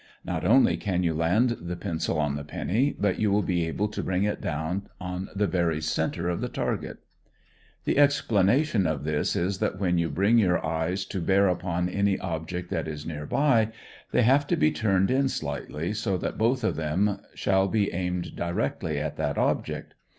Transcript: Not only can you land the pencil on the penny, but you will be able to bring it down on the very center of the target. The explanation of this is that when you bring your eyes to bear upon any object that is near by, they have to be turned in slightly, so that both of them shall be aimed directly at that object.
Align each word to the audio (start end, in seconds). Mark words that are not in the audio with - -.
Not 0.25 0.43
only 0.43 0.77
can 0.77 1.03
you 1.03 1.13
land 1.13 1.51
the 1.61 1.75
pencil 1.75 2.17
on 2.17 2.35
the 2.35 2.43
penny, 2.43 2.95
but 2.99 3.19
you 3.19 3.29
will 3.29 3.43
be 3.43 3.67
able 3.67 3.87
to 3.89 4.01
bring 4.01 4.23
it 4.23 4.41
down 4.41 4.89
on 4.99 5.29
the 5.35 5.45
very 5.45 5.79
center 5.79 6.27
of 6.27 6.41
the 6.41 6.49
target. 6.49 6.97
The 7.83 7.99
explanation 7.99 8.87
of 8.87 9.03
this 9.03 9.35
is 9.35 9.59
that 9.59 9.77
when 9.79 9.99
you 9.99 10.09
bring 10.09 10.39
your 10.39 10.65
eyes 10.65 11.05
to 11.05 11.21
bear 11.21 11.47
upon 11.47 11.87
any 11.87 12.17
object 12.17 12.71
that 12.71 12.87
is 12.87 13.05
near 13.05 13.27
by, 13.27 13.73
they 14.11 14.23
have 14.23 14.47
to 14.47 14.55
be 14.55 14.71
turned 14.71 15.11
in 15.11 15.29
slightly, 15.29 15.93
so 15.93 16.17
that 16.17 16.35
both 16.35 16.63
of 16.63 16.75
them 16.77 17.19
shall 17.35 17.67
be 17.67 17.93
aimed 17.93 18.35
directly 18.35 18.97
at 18.97 19.17
that 19.17 19.37
object. 19.37 19.93